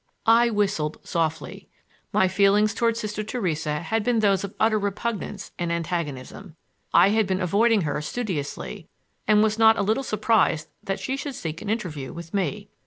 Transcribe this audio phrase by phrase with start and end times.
[0.25, 1.69] I whistled softly.
[2.11, 6.55] My feelings toward Sister Theresa had been those of utter repugnance and antagonism.
[6.91, 8.87] I had been avoiding her studiously
[9.27, 12.69] and was not a little surprised that she should seek an interview with me.